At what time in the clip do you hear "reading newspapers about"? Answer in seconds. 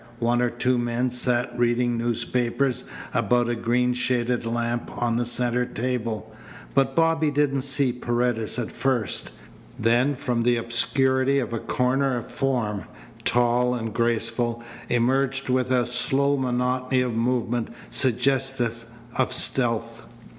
1.55-3.47